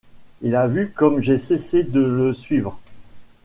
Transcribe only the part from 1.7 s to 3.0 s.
de le suivre.